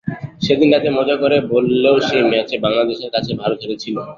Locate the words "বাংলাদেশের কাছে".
2.65-3.31